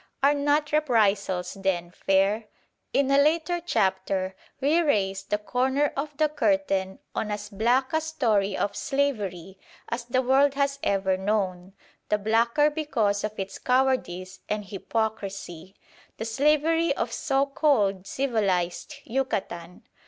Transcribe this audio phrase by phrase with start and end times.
[0.23, 2.45] Are not reprisals, then, fair?
[2.91, 8.01] In a later chapter we raise the corner of the curtain on as black a
[8.01, 9.59] story of slavery
[9.89, 11.73] as the world has ever known,
[12.09, 15.75] the blacker because of its cowardice and hypocrisy
[16.17, 19.83] the slavery of so called civilised Yucatan.